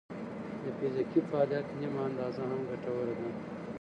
د 0.63 0.65
فزیکي 0.77 1.21
فعالیت 1.29 1.67
نیمه 1.79 2.01
اندازه 2.09 2.41
هم 2.49 2.59
ګټوره 2.69 3.13
ده. 3.19 3.29